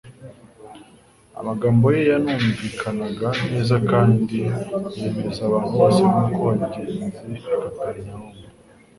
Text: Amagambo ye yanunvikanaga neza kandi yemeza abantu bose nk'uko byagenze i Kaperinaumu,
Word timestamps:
Amagambo 1.39 1.85
ye 1.95 2.01
yanunvikanaga 2.11 3.29
neza 3.51 3.75
kandi 3.91 4.37
yemeza 4.99 5.41
abantu 5.47 5.69
bose 5.79 5.99
nk'uko 6.09 6.41
byagenze 6.69 7.21
i 7.37 7.39
Kaperinaumu, 7.45 8.31